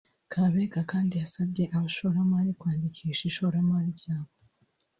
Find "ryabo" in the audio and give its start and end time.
3.99-4.31